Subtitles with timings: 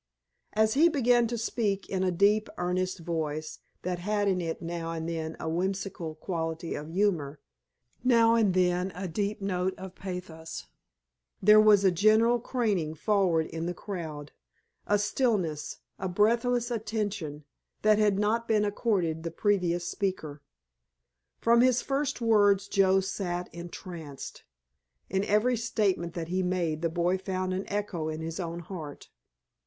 [0.53, 4.91] As he began to speak, in a deep, earnest voice, that had in it now
[4.93, 7.39] and then a whimsical quality of humor,
[8.03, 10.65] now and then a deep note of pathos,
[11.39, 14.31] there was a general craning forward in the crowd,
[14.87, 17.43] a stillness, a breathless attention,
[17.83, 20.41] that had not been accorded the previous speaker.
[21.41, 24.45] From his first words Joe sat entranced.
[25.11, 29.07] In every statement that he made the boy found an echo in his own heart.